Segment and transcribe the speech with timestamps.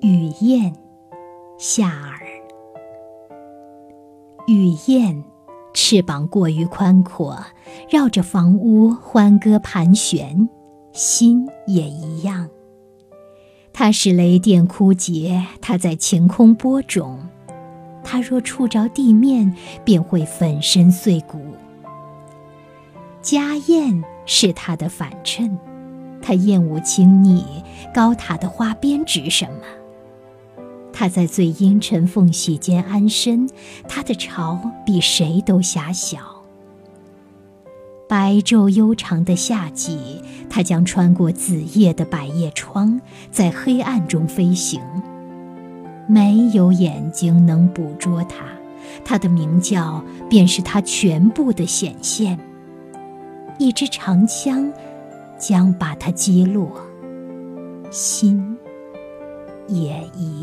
[0.00, 0.72] 雨燕，
[1.58, 2.20] 夏尔。
[4.46, 5.24] 雨燕，
[5.74, 7.36] 翅膀过于宽阔，
[7.90, 10.48] 绕着房屋欢歌盘旋，
[10.92, 12.48] 心也一样。
[13.72, 17.18] 它使雷电枯竭，它在晴空播种。
[18.04, 19.52] 它若触着地面，
[19.84, 21.40] 便会粉身碎骨。
[23.20, 25.58] 家燕是它的反衬，
[26.22, 27.44] 它厌恶轻昵，
[27.92, 29.62] 高塔的花边指什么？
[30.98, 33.48] 它在最阴沉缝隙间安身，
[33.88, 36.18] 它的巢比谁都狭小。
[38.08, 44.80] 白昼悠长的夏季，它将穿过紫夜的百叶窗，在黑暗中飞行。
[46.08, 48.46] 没有眼睛能捕捉它，
[49.04, 52.36] 它的鸣叫便是它全部的显现。
[53.56, 54.72] 一支长枪
[55.38, 56.72] 将把它击落，
[57.88, 58.58] 心
[59.68, 60.37] 也一。